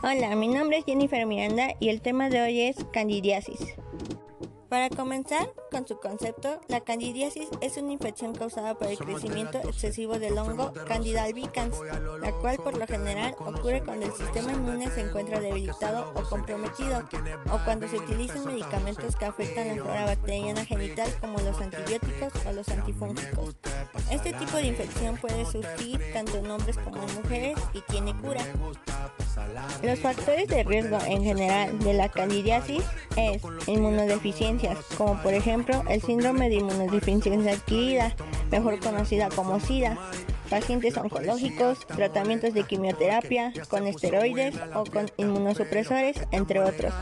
[0.00, 3.58] Hola, mi nombre es Jennifer Miranda y el tema de hoy es candidiasis.
[4.68, 10.20] Para comenzar con su concepto, la candidiasis es una infección causada por el crecimiento excesivo
[10.20, 11.74] del hongo Candida albicans,
[12.20, 17.02] la cual por lo general ocurre cuando el sistema inmune se encuentra debilitado o comprometido,
[17.50, 22.52] o cuando se utilizan medicamentos que afectan la flora bacteriana genital como los antibióticos o
[22.52, 23.56] los antifúngicos.
[24.12, 28.44] Este tipo de infección puede surgir tanto en hombres como en mujeres y tiene cura.
[29.82, 32.82] Los factores de riesgo en general de la candidiasis
[33.16, 38.14] es inmunodeficiencias, como por ejemplo el síndrome de inmunodeficiencia adquirida,
[38.50, 39.96] mejor conocida como SIDA,
[40.48, 46.92] pacientes oncológicos, tratamientos de quimioterapia con esteroides o con inmunosupresores, entre otros.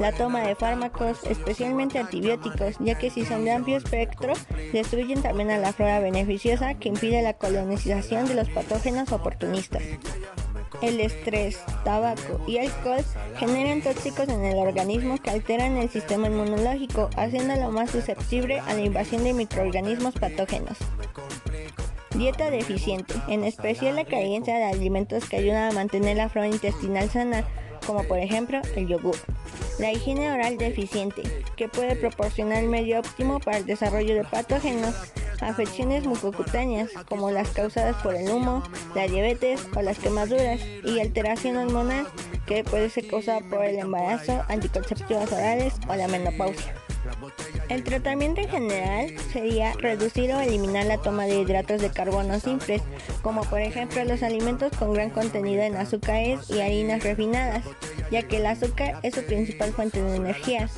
[0.00, 4.32] La toma de fármacos, especialmente antibióticos, ya que si son de amplio espectro,
[4.72, 9.82] destruyen también a la flora beneficiosa que impide la colonización de los patógenos oportunistas.
[10.82, 13.04] El estrés, tabaco y alcohol
[13.38, 18.80] generan tóxicos en el organismo que alteran el sistema inmunológico, haciéndolo más susceptible a la
[18.80, 20.76] invasión de microorganismos patógenos.
[22.14, 27.10] Dieta deficiente, en especial la carencia de alimentos que ayudan a mantener la flora intestinal
[27.10, 27.44] sana,
[27.86, 29.16] como por ejemplo el yogur.
[29.78, 31.22] La higiene oral deficiente,
[31.56, 34.94] que puede proporcionar el medio óptimo para el desarrollo de patógenos,
[35.40, 38.62] afecciones mucocutáneas como las causadas por el humo,
[38.94, 42.06] la diabetes o las quemaduras y alteración hormonal
[42.46, 46.74] que puede ser causada por el embarazo, anticonceptivos orales o la menopausia.
[47.68, 52.82] El tratamiento en general sería reducir o eliminar la toma de hidratos de carbono simples,
[53.22, 57.64] como por ejemplo los alimentos con gran contenido en azúcares y harinas refinadas,
[58.10, 60.68] ya que el azúcar es su principal fuente de energía.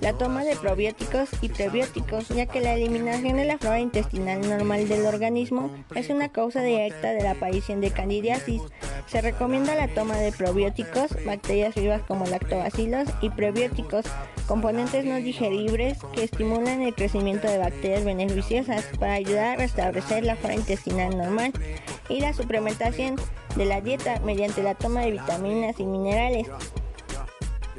[0.00, 4.88] La toma de probióticos y prebióticos, ya que la eliminación de la flora intestinal normal
[4.88, 8.60] del organismo es una causa directa de la aparición de candidiasis.
[9.06, 14.04] Se recomienda la toma de probióticos, bacterias vivas como lactobacilos y prebióticos,
[14.46, 20.36] componentes no digeribles que estimulan el crecimiento de bacterias beneficiosas para ayudar a restablecer la
[20.36, 21.52] flora intestinal normal
[22.08, 23.16] y la suplementación
[23.56, 26.46] de la dieta mediante la toma de vitaminas y minerales.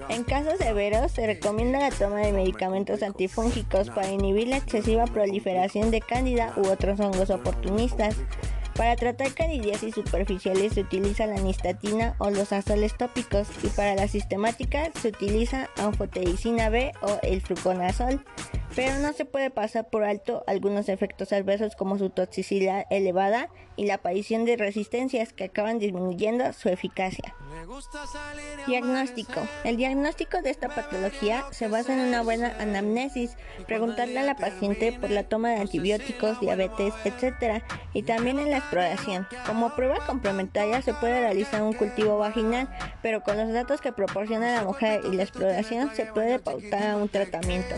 [0.07, 5.89] En casos severos se recomienda la toma de medicamentos antifúngicos para inhibir la excesiva proliferación
[5.89, 8.15] de cándida u otros hongos oportunistas.
[8.75, 14.07] Para tratar candidiasis superficiales se utiliza la nistatina o los azoles tópicos y para la
[14.07, 18.23] sistemática se utiliza anfotericina B o el fluconazol
[18.75, 23.85] pero no se puede pasar por alto algunos efectos adversos como su toxicidad elevada y
[23.85, 27.35] la aparición de resistencias que acaban disminuyendo su eficacia.
[28.67, 29.41] Diagnóstico.
[29.63, 34.91] El diagnóstico de esta patología se basa en una buena anamnesis, preguntarle a la paciente
[34.93, 37.63] por la toma de antibióticos, diabetes, etc.
[37.93, 39.27] y también en la exploración.
[39.45, 42.69] Como prueba complementaria se puede realizar un cultivo vaginal,
[43.01, 47.09] pero con los datos que proporciona la mujer y la exploración se puede pautar un
[47.09, 47.75] tratamiento.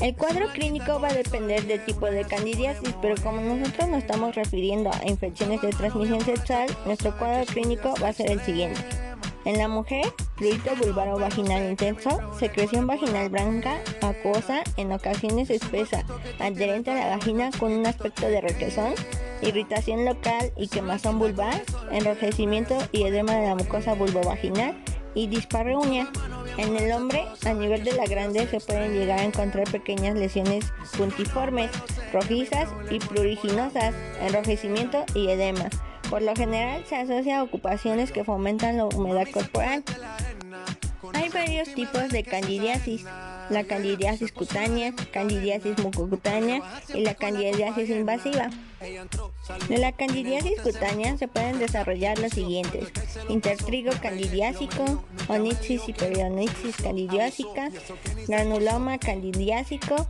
[0.00, 4.32] El cuadro clínico va a depender del tipo de candidiasis, pero como nosotros nos estamos
[4.36, 8.80] refiriendo a infecciones de transmisión sexual, nuestro cuadro clínico va a ser el siguiente.
[9.44, 10.04] En la mujer,
[10.36, 16.04] fluido vulvaro vaginal intenso, secreción vaginal blanca, acuosa, en ocasiones espesa,
[16.38, 18.94] adherente a la vagina con un aspecto de requesón,
[19.42, 21.60] irritación local y quemazón vulvar,
[21.90, 24.76] enrojecimiento y edema de la mucosa vulvovaginal
[25.14, 26.08] y dispareunia.
[26.56, 30.72] En el hombre, a nivel de la grande, se pueden llegar a encontrar pequeñas lesiones
[30.96, 31.70] puntiformes,
[32.12, 35.68] rojizas y pruriginosas, enrojecimiento y edema.
[36.10, 39.84] Por lo general se asocia a ocupaciones que fomentan la humedad corporal.
[41.14, 43.04] Hay varios tipos de candidiasis.
[43.50, 46.62] La candidiasis cutánea, candidiasis mucocutánea
[46.94, 48.50] y la candidiasis invasiva.
[49.68, 52.88] De la candidiasis cutánea se pueden desarrollar los siguientes:
[53.28, 57.70] intertrigo candidiásico, onitis y perionitis candidiásica,
[58.28, 60.06] granuloma candidiásico.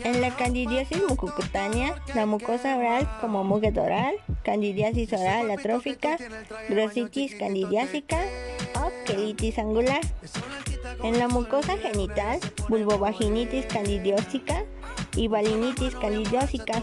[0.00, 6.18] En la candidiasis mucocutánea, la mucosa oral como muget oral, candidiasis oral atrófica,
[6.68, 8.20] grositis candidiásica
[8.76, 10.02] o quelitis angular.
[11.02, 12.38] En la mucosa genital,
[12.68, 14.64] vulvovaginitis candidiósica
[15.16, 16.82] y balinitis candidiósica.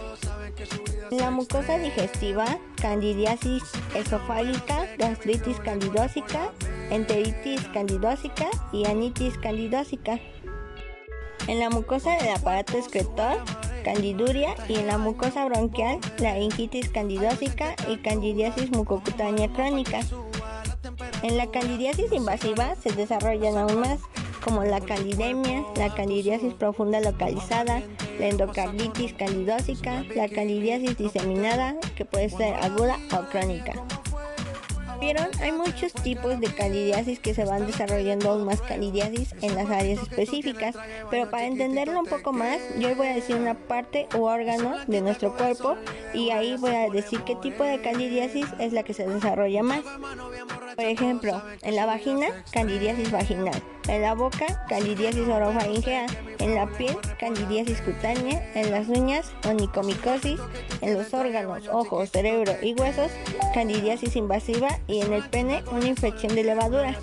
[1.12, 2.46] La mucosa digestiva,
[2.80, 3.62] candidiasis
[3.94, 6.50] esofágica, gastritis candidósica,
[6.88, 10.18] enteritis candidósica y anitis candidósica.
[11.48, 13.36] En la mucosa del aparato excretor,
[13.84, 20.00] candiduria y en la mucosa bronquial, la inquitis candidósica y candidiasis mucocutánea crónica.
[21.22, 24.00] En la candidiasis invasiva se desarrollan aún más,
[24.42, 27.82] como la candidemia, la candidiasis profunda localizada,
[28.18, 33.72] la endocarditis candidósica, la candidiasis diseminada, que puede ser aguda o crónica.
[35.00, 39.68] vieron, hay muchos tipos de candidiasis que se van desarrollando aún más candidiasis en las
[39.68, 40.76] áreas específicas,
[41.10, 45.00] pero para entenderlo un poco más, yo voy a decir una parte u órgano de
[45.00, 45.76] nuestro cuerpo
[46.14, 49.82] y ahí voy a decir qué tipo de candidiasis es la que se desarrolla más.
[50.82, 53.62] Por ejemplo, en la vagina, candidiasis vaginal.
[53.86, 56.06] En la boca, candidiasis orofaringea.
[56.40, 58.50] En la piel, candidiasis cutánea.
[58.56, 60.40] En las uñas, onicomicosis.
[60.80, 63.12] En los órganos, ojos, cerebro y huesos,
[63.54, 64.80] candidiasis invasiva.
[64.88, 66.98] Y en el pene, una infección de levadura.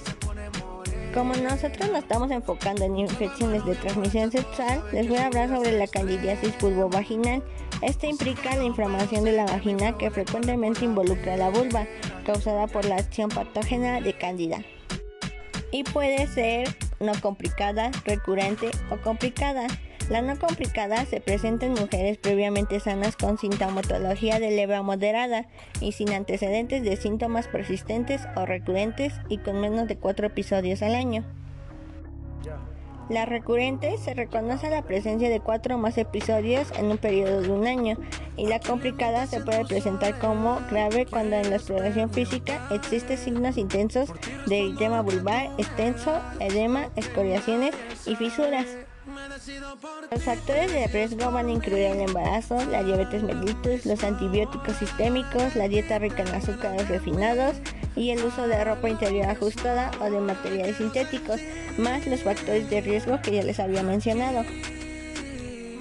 [1.13, 5.71] Como nosotros nos estamos enfocando en infecciones de transmisión sexual, les voy a hablar sobre
[5.71, 7.41] la candidiasis vulvovaginal.
[7.81, 11.87] Esta implica la inflamación de la vagina que frecuentemente involucra la vulva,
[12.29, 14.63] causada por la acción patógena de cándida.
[15.71, 16.67] Y puede ser
[16.99, 19.65] no complicada, recurrente o complicada.
[20.11, 25.47] La no complicada se presenta en mujeres previamente sanas con sintomatología de leve moderada
[25.81, 30.93] y sin antecedentes de síntomas persistentes o recurrentes y con menos de cuatro episodios al
[30.93, 31.25] año.
[33.09, 37.49] La recurrente se reconoce la presencia de cuatro o más episodios en un periodo de
[37.49, 37.97] un año
[38.37, 43.57] y la complicada se puede presentar como grave cuando en la exploración física existe signos
[43.57, 44.13] intensos
[44.45, 47.73] de eritema vulvar, extenso, edema, escoriaciones
[48.05, 48.67] y fisuras.
[50.11, 55.55] Los factores de riesgo van a incluir el embarazo, la diabetes mellitus, los antibióticos sistémicos,
[55.55, 57.55] la dieta rica en azúcares refinados
[57.95, 61.39] y el uso de ropa interior ajustada o de materiales sintéticos,
[61.77, 64.43] más los factores de riesgo que ya les había mencionado.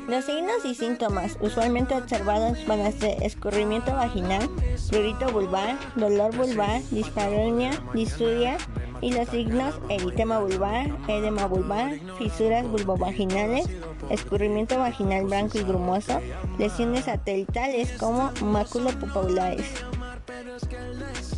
[0.08, 4.48] Los signos y síntomas usualmente observados van a ser escurrimiento vaginal,
[4.88, 8.56] prurito vulvar, dolor vulvar, dispareunia, disuria,
[9.00, 13.66] y los signos eritema vulvar, edema vulvar, fisuras vulvovaginales,
[14.10, 16.20] escurrimiento vaginal blanco y grumoso,
[16.58, 19.66] lesiones satelitales como maculopupulares.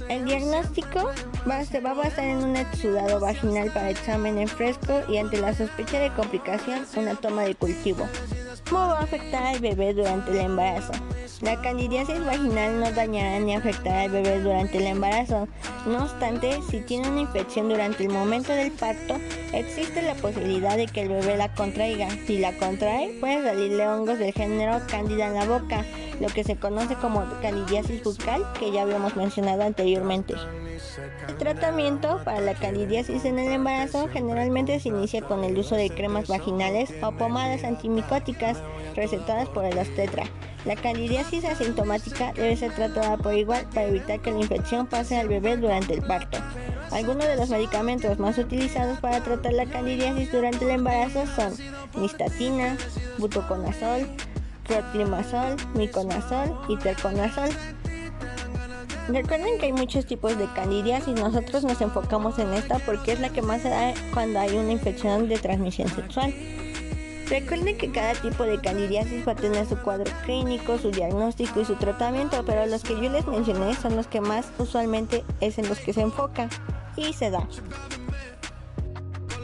[0.08, 1.10] El diagnóstico
[1.70, 5.54] se va a basar en un exudado vaginal para examen en fresco y ante la
[5.54, 8.08] sospecha de complicación una toma de cultivo.
[8.68, 10.92] ¿Cómo va a afectar al bebé durante el embarazo?
[11.40, 15.48] La candidiasis vaginal no dañará ni afectará al bebé durante el embarazo.
[15.86, 19.14] No obstante, si tiene una infección durante el momento del parto,
[19.52, 22.08] existe la posibilidad de que el bebé la contraiga.
[22.26, 25.84] Si la contrae, puede salirle hongos del género cándida en la boca,
[26.20, 30.34] lo que se conoce como candidiasis bucal, que ya habíamos mencionado anteriormente.
[31.28, 35.90] El tratamiento para la candidiasis en el embarazo generalmente se inicia con el uso de
[35.90, 38.58] cremas vaginales o pomadas antimicóticas
[38.94, 40.24] recetadas por el obstetra.
[40.64, 45.28] La candidiasis asintomática debe ser tratada por igual para evitar que la infección pase al
[45.28, 46.38] bebé durante el parto.
[46.90, 51.54] Algunos de los medicamentos más utilizados para tratar la candidiasis durante el embarazo son
[52.00, 52.76] nistatina,
[53.18, 54.06] butoconazol,
[54.64, 57.48] clotrimazol, miconazol y terconazol.
[59.08, 63.30] Recuerden que hay muchos tipos de candidiasis, nosotros nos enfocamos en esta porque es la
[63.30, 66.32] que más se da cuando hay una infección de transmisión sexual.
[67.28, 71.64] Recuerden que cada tipo de candidiasis va a tener su cuadro clínico, su diagnóstico y
[71.64, 75.68] su tratamiento, pero los que yo les mencioné son los que más usualmente es en
[75.68, 76.48] los que se enfoca
[76.96, 77.46] y se da.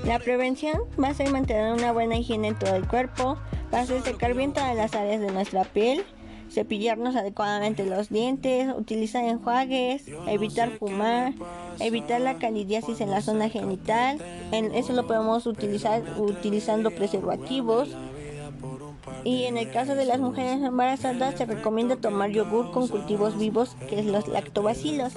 [0.06, 3.38] La prevención va a ser mantener una buena higiene en todo el cuerpo,
[3.74, 6.04] va a ser secar bien todas las áreas de nuestra piel,
[6.48, 11.32] cepillarnos adecuadamente los dientes, utilizar enjuagues, evitar fumar,
[11.80, 14.18] evitar la candidiasis en la zona genital,
[14.52, 17.88] en, eso lo podemos utilizar utilizando preservativos.
[19.24, 23.76] Y en el caso de las mujeres embarazadas se recomienda tomar yogur con cultivos vivos,
[23.88, 25.14] que es los lactobacilos.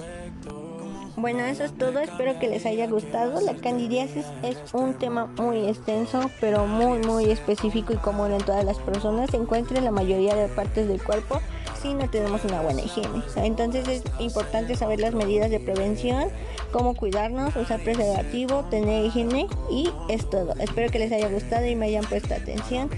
[1.20, 2.00] Bueno, eso es todo.
[2.00, 3.42] Espero que les haya gustado.
[3.42, 8.64] La candidiasis es un tema muy extenso, pero muy, muy específico y común en todas
[8.64, 9.28] las personas.
[9.30, 11.42] Se encuentra en la mayoría de partes del cuerpo
[11.80, 13.22] si no tenemos una buena higiene.
[13.36, 16.30] Entonces es importante saber las medidas de prevención,
[16.72, 20.54] cómo cuidarnos, usar preservativo, tener higiene y es todo.
[20.58, 22.88] Espero que les haya gustado y me hayan puesto atención.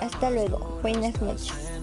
[0.00, 0.80] Hasta luego.
[0.82, 1.77] Buenas noches.